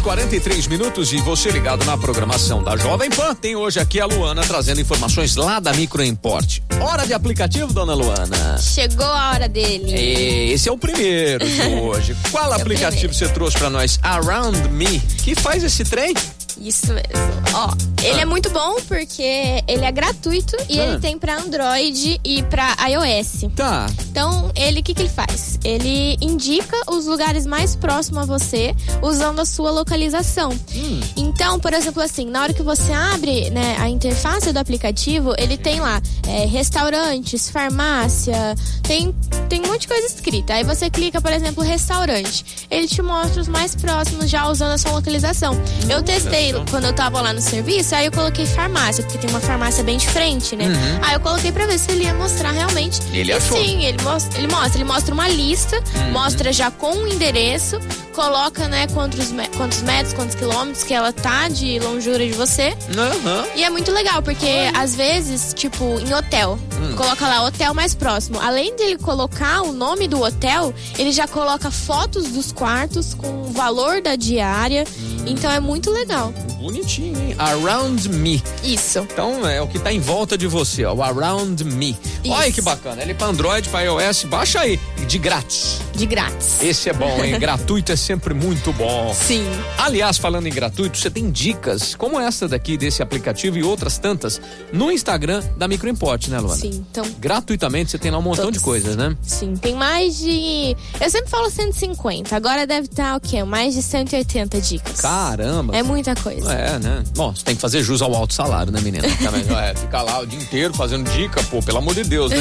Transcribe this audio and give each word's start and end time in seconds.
horas 0.00 0.02
43 0.02 0.66
minutos 0.66 1.12
e 1.12 1.18
você 1.18 1.50
ligado 1.50 1.84
na 1.84 1.96
programação 1.96 2.62
da 2.62 2.76
Jovem 2.76 3.10
Pan. 3.10 3.34
Tem 3.34 3.54
hoje 3.56 3.78
aqui 3.78 4.00
a 4.00 4.06
Luana 4.06 4.42
trazendo 4.42 4.80
informações 4.80 5.36
lá 5.36 5.60
da 5.60 5.72
Microimport. 5.72 6.60
Hora 6.80 7.06
de 7.06 7.12
aplicativo, 7.12 7.72
dona 7.72 7.94
Luana? 7.94 8.58
Chegou 8.58 9.06
a 9.06 9.30
hora 9.32 9.48
dele. 9.48 9.92
E 9.94 10.52
esse 10.52 10.68
é 10.68 10.72
o 10.72 10.78
primeiro 10.78 11.46
de 11.46 11.62
hoje. 11.80 12.16
Qual 12.30 12.52
É 12.52 12.56
aplicativo 12.56 13.12
você 13.14 13.28
trouxe 13.28 13.58
para 13.58 13.70
nós? 13.70 13.98
Around 14.02 14.68
Me. 14.70 15.00
Que 15.00 15.34
faz 15.34 15.62
esse 15.62 15.84
trem? 15.84 16.14
Isso 16.60 16.88
mesmo. 16.88 17.10
Ó, 17.54 17.72
ele 18.02 18.18
Ah. 18.18 18.22
é 18.22 18.24
muito 18.26 18.50
bom 18.50 18.76
porque 18.86 19.62
ele 19.66 19.84
é 19.84 19.90
gratuito 19.92 20.56
e 20.68 20.78
Ah. 20.80 20.84
ele 20.86 20.98
tem 20.98 21.18
pra 21.18 21.36
Android 21.38 22.20
e 22.22 22.42
pra 22.44 22.76
iOS. 22.88 23.46
Tá. 23.56 23.86
Então, 24.10 24.50
ele 24.56 24.80
o 24.80 24.82
que, 24.82 24.92
que 24.92 25.02
ele 25.02 25.08
faz? 25.08 25.58
Ele 25.62 26.16
indica 26.20 26.76
os 26.90 27.06
lugares 27.06 27.46
mais 27.46 27.76
próximos 27.76 28.24
a 28.24 28.26
você 28.26 28.74
usando 29.00 29.38
a 29.38 29.46
sua 29.46 29.70
localização. 29.70 30.50
Hum. 30.74 31.00
Então, 31.16 31.60
por 31.60 31.72
exemplo, 31.72 32.02
assim, 32.02 32.26
na 32.26 32.42
hora 32.42 32.52
que 32.52 32.62
você 32.62 32.92
abre 32.92 33.50
né, 33.50 33.76
a 33.78 33.88
interface 33.88 34.52
do 34.52 34.58
aplicativo, 34.58 35.32
ele 35.38 35.56
tem 35.56 35.78
lá 35.80 36.02
é, 36.26 36.44
restaurantes, 36.44 37.48
farmácia, 37.50 38.56
tem, 38.82 39.14
tem 39.48 39.60
um 39.64 39.68
monte 39.68 39.82
de 39.82 39.88
coisa 39.88 40.06
escrita. 40.08 40.54
Aí 40.54 40.64
você 40.64 40.90
clica, 40.90 41.20
por 41.20 41.32
exemplo, 41.32 41.62
restaurante. 41.62 42.66
Ele 42.68 42.88
te 42.88 43.00
mostra 43.02 43.40
os 43.40 43.48
mais 43.48 43.76
próximos 43.76 44.28
já 44.28 44.48
usando 44.48 44.72
a 44.72 44.78
sua 44.78 44.90
localização. 44.90 45.56
Eu 45.88 46.02
testei 46.02 46.52
quando 46.68 46.86
eu 46.86 46.92
tava 46.92 47.20
lá 47.20 47.32
no 47.32 47.40
serviço, 47.40 47.94
aí 47.94 48.06
eu 48.06 48.12
coloquei 48.12 48.44
farmácia, 48.44 49.04
porque 49.04 49.18
tem 49.18 49.30
uma 49.30 49.40
farmácia 49.40 49.84
bem 49.84 49.98
de 49.98 50.08
frente, 50.08 50.56
né? 50.56 50.64
Aí 51.02 51.14
eu 51.14 51.20
coloquei 51.20 51.52
pra 51.52 51.64
ver 51.66 51.78
se 51.78 51.92
ele 51.92 52.04
ia 52.04 52.14
mostrar 52.14 52.50
realmente. 52.50 53.00
Uhum. 53.02 53.14
Ele 53.14 53.30
E 53.30 53.34
achou. 53.34 53.56
Sim, 53.56 53.84
ele 53.84 53.99
mostra, 54.02 54.38
ele 54.38 54.48
mostra, 54.52 54.76
ele 54.78 54.84
mostra 54.84 55.14
uma 55.14 55.28
lista, 55.28 55.76
Uhum. 55.96 56.12
mostra 56.12 56.52
já 56.52 56.70
com 56.70 56.92
o 56.96 57.06
endereço, 57.08 57.78
coloca, 58.14 58.68
né, 58.68 58.86
quantos, 58.88 59.30
me- 59.30 59.48
quantos 59.56 59.82
metros, 59.82 60.12
quantos 60.14 60.34
quilômetros 60.34 60.82
que 60.84 60.92
ela 60.92 61.12
tá 61.12 61.48
de 61.48 61.78
longura 61.78 62.18
de 62.26 62.32
você. 62.32 62.76
Aham. 62.96 63.44
E 63.54 63.64
é 63.64 63.70
muito 63.70 63.90
legal, 63.92 64.22
porque 64.22 64.48
às 64.74 64.94
vezes, 64.94 65.54
tipo, 65.54 65.84
em 66.00 66.12
hotel, 66.14 66.58
Hum. 66.80 66.96
coloca 66.96 67.26
lá 67.26 67.44
hotel 67.46 67.72
mais 67.74 67.94
próximo. 67.94 68.38
Além 68.40 68.74
dele 68.76 68.98
colocar 68.98 69.62
o 69.62 69.72
nome 69.72 70.08
do 70.08 70.20
hotel, 70.22 70.74
ele 70.98 71.12
já 71.12 71.26
coloca 71.28 71.70
fotos 71.70 72.28
dos 72.28 72.52
quartos 72.52 73.14
com 73.14 73.42
o 73.42 73.52
valor 73.52 74.00
da 74.02 74.16
diária. 74.16 74.84
Hum. 74.98 75.24
Então 75.26 75.50
é 75.50 75.60
muito 75.60 75.90
legal. 75.90 76.32
Bonitinho, 76.60 77.18
hein? 77.18 77.34
Around 77.38 78.08
Me. 78.10 78.42
Isso. 78.62 78.98
Então 78.98 79.46
é 79.48 79.62
o 79.62 79.66
que 79.66 79.78
tá 79.78 79.92
em 79.92 79.98
volta 80.00 80.36
de 80.36 80.46
você, 80.46 80.84
ó. 80.84 80.94
O 80.94 81.02
Around 81.02 81.64
Me. 81.64 81.96
Isso. 82.22 82.32
Olha 82.32 82.52
que 82.52 82.60
bacana. 82.60 83.00
Ele 83.02 83.12
é 83.12 83.14
pra 83.14 83.28
Android, 83.28 83.68
pra 83.68 83.80
iOS. 83.82 84.24
Baixa 84.24 84.60
aí. 84.60 84.78
De 85.08 85.18
grátis. 85.18 85.80
De 85.94 86.04
grátis. 86.06 86.62
Esse 86.62 86.90
é 86.90 86.92
bom, 86.92 87.24
hein? 87.24 87.38
Gratuito 87.40 87.92
é 87.92 87.96
sempre 87.96 88.34
muito 88.34 88.72
bom. 88.74 89.14
Sim. 89.14 89.44
Aliás, 89.78 90.18
falando 90.18 90.46
em 90.46 90.52
gratuito, 90.52 90.98
você 90.98 91.10
tem 91.10 91.30
dicas 91.30 91.94
como 91.94 92.20
essa 92.20 92.46
daqui 92.46 92.76
desse 92.76 93.02
aplicativo 93.02 93.56
e 93.56 93.62
outras 93.62 93.96
tantas 93.98 94.40
no 94.72 94.90
Instagram 94.92 95.42
da 95.56 95.66
Microimport, 95.66 96.28
né, 96.28 96.38
Luana? 96.38 96.60
Sim. 96.60 96.84
Então, 96.90 97.04
Gratuitamente 97.18 97.90
você 97.90 97.98
tem 97.98 98.10
lá 98.10 98.18
um 98.18 98.22
montão 98.22 98.44
Todos. 98.46 98.58
de 98.58 98.64
coisas, 98.64 98.96
né? 98.96 99.16
Sim, 99.22 99.54
tem 99.56 99.74
mais 99.74 100.18
de. 100.18 100.76
Eu 101.00 101.10
sempre 101.10 101.30
falo 101.30 101.50
150, 101.50 102.34
agora 102.36 102.66
deve 102.66 102.86
estar 102.86 103.16
o 103.16 103.20
quê? 103.20 103.42
Mais 103.44 103.74
de 103.74 103.82
180 103.82 104.60
dicas. 104.60 105.00
Caramba. 105.00 105.76
É 105.76 105.82
muita 105.82 106.14
coisa. 106.14 106.49
É, 106.52 106.78
né? 106.78 107.02
Bom, 107.14 107.34
você 107.34 107.44
tem 107.44 107.54
que 107.54 107.60
fazer 107.60 107.82
jus 107.82 108.02
ao 108.02 108.14
alto 108.14 108.34
salário, 108.34 108.72
né, 108.72 108.80
menina? 108.80 109.08
É, 109.60 109.74
ficar 109.74 110.02
lá 110.02 110.20
o 110.20 110.26
dia 110.26 110.38
inteiro 110.38 110.72
fazendo 110.74 111.10
dica, 111.10 111.42
pô, 111.44 111.60
pelo 111.62 111.78
amor 111.78 111.94
de 111.94 112.04
Deus, 112.04 112.30
né? 112.30 112.38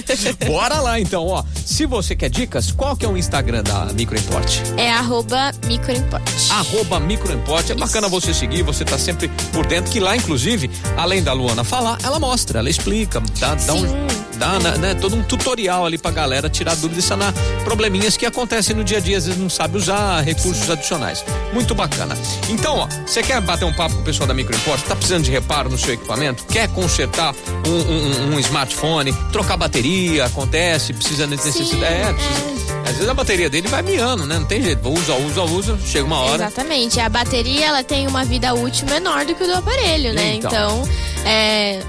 Bora 0.46 0.80
lá 0.80 0.98
então, 0.98 1.26
ó. 1.26 1.44
Se 1.64 1.86
você 1.86 2.14
quer 2.16 2.30
dicas, 2.30 2.72
qual 2.72 2.96
que 2.96 3.04
é 3.04 3.08
o 3.08 3.16
Instagram 3.16 3.62
da 3.62 3.86
Microimport? 3.92 4.60
É 4.76 4.90
arroba 4.90 5.52
microimport. 5.66 6.22
Arroba 6.50 7.00
Microimport. 7.00 7.70
É 7.70 7.74
bacana 7.74 8.08
você 8.08 8.32
seguir, 8.32 8.62
você 8.62 8.84
tá 8.84 8.98
sempre 8.98 9.28
por 9.52 9.66
dentro, 9.66 9.90
que 9.90 10.00
lá, 10.00 10.16
inclusive, 10.16 10.70
além 10.96 11.22
da 11.22 11.32
Luana 11.32 11.64
falar, 11.64 11.98
ela 12.02 12.18
mostra, 12.18 12.58
ela 12.58 12.70
explica, 12.70 13.22
dá, 13.38 13.54
dá 13.54 13.74
um. 13.74 14.15
Dá 14.36 14.58
né, 14.58 14.76
né, 14.78 14.94
todo 14.94 15.16
um 15.16 15.22
tutorial 15.22 15.86
ali 15.86 15.96
pra 15.98 16.10
galera 16.10 16.48
tirar 16.50 16.74
dúvidas 16.76 17.04
e 17.04 17.06
sanar 17.06 17.32
probleminhas 17.64 18.16
que 18.16 18.26
acontecem 18.26 18.74
no 18.76 18.84
dia 18.84 18.98
a 18.98 19.00
dia, 19.00 19.16
às 19.18 19.26
vezes 19.26 19.40
não 19.40 19.48
sabe 19.50 19.76
usar 19.78 20.20
recursos 20.20 20.68
adicionais. 20.70 21.24
Muito 21.52 21.74
bacana. 21.74 22.14
Então, 22.48 22.76
ó, 22.78 22.88
você 23.06 23.22
quer 23.22 23.40
bater 23.40 23.64
um 23.64 23.72
papo 23.72 23.94
com 23.96 24.00
o 24.02 24.04
pessoal 24.04 24.26
da 24.26 24.34
Microimport? 24.34 24.80
Tá 24.82 24.94
precisando 24.94 25.24
de 25.24 25.30
reparo 25.30 25.68
no 25.70 25.78
seu 25.78 25.94
equipamento? 25.94 26.44
Quer 26.44 26.68
consertar 26.68 27.34
um, 27.66 28.32
um- 28.32 28.34
um 28.36 28.40
smartphone? 28.40 29.12
Trocar 29.32 29.56
bateria? 29.56 30.26
Acontece? 30.26 30.92
Precisa 30.92 31.24
de 31.26 31.30
necessidade? 31.36 31.84
É, 31.84 32.12
precisa. 32.12 32.76
Às 32.86 32.92
vezes 32.92 33.08
a 33.08 33.14
bateria 33.14 33.50
dele 33.50 33.66
vai 33.68 33.82
miando, 33.82 34.24
né? 34.26 34.38
Não 34.38 34.44
tem 34.46 34.62
jeito. 34.62 34.88
Usa, 34.88 35.14
usa, 35.14 35.42
usa. 35.42 35.78
Chega 35.84 36.04
uma 36.04 36.20
hora. 36.20 36.44
Exatamente. 36.44 37.00
A 37.00 37.08
bateria 37.08 37.66
ela 37.66 37.82
tem 37.82 38.06
uma 38.06 38.24
vida 38.24 38.54
útil 38.54 38.86
menor 38.88 39.24
do 39.24 39.34
que 39.34 39.42
o 39.42 39.46
do 39.46 39.54
aparelho, 39.54 40.12
né? 40.14 40.34
Então. 40.34 40.50
Então, 40.84 40.88
é, 41.24 41.82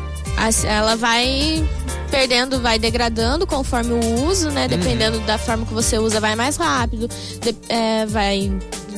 ela 0.64 0.96
vai 0.96 1.68
perdendo, 2.10 2.62
vai 2.62 2.80
degradando 2.80 3.46
conforme 3.46 3.92
o 3.94 4.26
uso, 4.30 4.48
Uhum. 4.48 4.54
né? 4.54 4.68
Dependendo 4.68 5.20
da 5.22 5.38
forma 5.38 5.66
que 5.66 5.74
você 5.74 5.98
usa, 5.98 6.20
vai 6.20 6.36
mais 6.36 6.56
rápido, 6.56 7.08
de- 7.42 7.56
é, 7.68 8.06
vai 8.06 8.50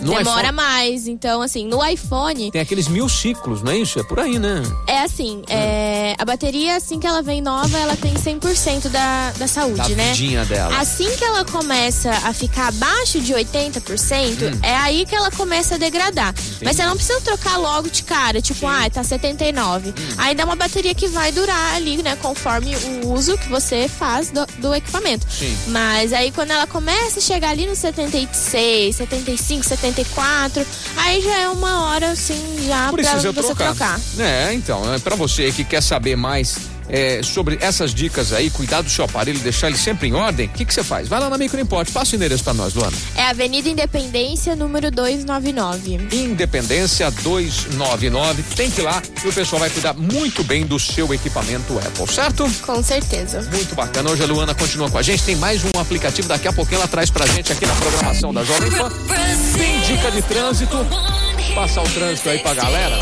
No 0.02 0.14
demora 0.16 0.22
iPhone- 0.44 0.52
mais. 0.52 1.08
Então, 1.08 1.42
assim, 1.42 1.66
no 1.68 1.84
iPhone 1.86 2.52
Tem 2.52 2.62
aqueles 2.62 2.88
mil 2.88 3.10
ciclos, 3.10 3.62
não 3.64 3.72
é 3.72 3.78
isso? 3.80 4.00
É 4.00 4.04
por 4.04 4.20
aí, 4.20 4.38
né? 4.38 4.62
é 4.88 5.02
assim, 5.02 5.42
é, 5.50 5.89
a 6.20 6.26
bateria 6.26 6.76
assim 6.76 7.00
que 7.00 7.08
ela 7.08 7.22
vem 7.22 7.42
nova, 7.42 7.78
ela 7.80 7.96
tem 7.96 8.14
100% 8.14 8.90
da, 8.90 9.32
da 9.38 9.48
saúde, 9.48 9.78
Da 9.78 9.88
né? 9.96 10.14
dela. 10.46 10.78
Assim 10.78 11.10
que 11.16 11.24
ela 11.24 11.46
começa 11.46 12.12
a 12.12 12.34
ficar 12.34 12.68
abaixo 12.68 13.22
de 13.22 13.34
80%, 13.34 14.44
Hum. 14.54 14.60
é 14.62 14.76
aí 14.76 15.06
que 15.06 15.16
ela 15.16 15.32
começa 15.32 15.76
a 15.76 15.78
degradar. 15.78 16.34
Mas 16.62 16.76
você 16.76 16.86
não 16.86 16.96
precisa 16.96 17.22
trocar 17.22 17.56
logo 17.58 17.90
de 17.90 18.04
cara, 18.04 18.42
tipo, 18.42 18.68
ah, 18.68 18.90
tá 18.90 19.02
79. 19.04 19.90
Hum. 19.90 19.94
Ainda 20.18 20.42
é 20.42 20.46
uma 20.46 20.58
bateria 20.58 20.94
que 20.94 21.08
vai 21.08 21.32
durar 21.32 21.76
ali, 21.76 21.98
né, 22.04 22.18
conforme 22.22 22.76
o 22.76 23.14
uso 23.14 23.38
que 23.38 23.48
você 23.48 23.88
faz 23.88 24.30
do, 24.30 24.46
do 24.58 24.76
equipamento. 24.76 25.26
Sim. 25.32 25.58
Mas 25.68 26.12
aí 26.12 26.32
quando 26.32 26.52
ela 26.52 26.68
começa 26.68 27.20
a 27.20 27.22
chegar 27.22 27.52
ali 27.52 27.66
no 27.66 27.76
76, 27.76 28.96
75, 28.96 29.64
74, 29.64 30.66
aí 30.98 31.22
já 31.22 31.40
é 31.40 31.48
uma 31.50 31.86
hora 31.86 32.12
assim 32.12 32.66
já 32.68 32.84
pra 32.90 32.94
Precisa 32.94 33.32
você 33.32 33.48
trocar. 33.48 33.76
trocar. 33.76 34.00
É, 34.20 34.54
então, 34.54 34.94
é 34.94 35.00
para 35.00 35.16
você 35.16 35.52
que 35.52 35.64
quer 35.64 35.82
saber 35.82 36.09
mais 36.16 36.58
é, 36.90 37.22
sobre 37.24 37.58
essas 37.62 37.94
dicas 37.94 38.34
aí, 38.34 38.50
cuidar 38.50 38.82
do 38.82 38.90
seu 38.90 39.06
aparelho, 39.06 39.40
deixar 39.40 39.68
ele 39.68 39.78
sempre 39.78 40.08
em 40.08 40.14
ordem, 40.14 40.48
o 40.48 40.50
que 40.50 40.66
você 40.74 40.84
faz? 40.84 41.08
Vai 41.08 41.20
lá 41.20 41.30
na 41.30 41.38
Microimport, 41.38 41.90
passa 41.92 42.14
o 42.14 42.16
endereço 42.16 42.44
para 42.44 42.54
nós, 42.54 42.74
Luana. 42.74 42.98
É 43.16 43.24
Avenida 43.24 43.70
Independência, 43.70 44.56
número 44.56 44.90
299. 44.90 46.00
Independência 46.12 47.10
299, 47.12 48.44
tem 48.56 48.72
que 48.72 48.82
ir 48.82 48.84
lá 48.84 49.02
e 49.24 49.28
o 49.28 49.34
pessoal 49.34 49.60
vai 49.60 49.70
cuidar 49.70 49.94
muito 49.94 50.44
bem 50.44 50.66
do 50.66 50.80
seu 50.80 51.14
equipamento 51.14 51.78
Apple, 51.78 52.12
certo? 52.12 52.50
Com 52.66 52.82
certeza. 52.82 53.48
Muito 53.54 53.76
bacana. 53.76 54.10
Hoje 54.10 54.24
a 54.24 54.26
Luana 54.26 54.56
continua 54.56 54.90
com 54.90 54.98
a 54.98 55.02
gente. 55.02 55.24
Tem 55.24 55.36
mais 55.36 55.62
um 55.64 55.80
aplicativo. 55.80 56.28
Daqui 56.28 56.48
a 56.48 56.54
pouquinho 56.54 56.80
ela 56.80 56.88
traz 56.88 57.10
pra 57.10 57.26
gente 57.28 57.52
aqui 57.52 57.66
na 57.66 57.76
programação 57.76 58.34
da 58.34 58.44
Jovem 58.44 58.72
Pan. 58.72 58.90
Tem 59.58 59.82
dica 59.82 60.12
de 60.12 60.22
trânsito. 60.24 60.78
Passar 61.54 61.84
o 61.84 61.90
trânsito 61.90 62.30
aí 62.30 62.40
pra 62.40 62.54
galera. 62.54 62.98